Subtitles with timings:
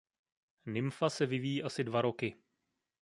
[0.65, 2.35] Nymfa se vyvíjí asi dva roky.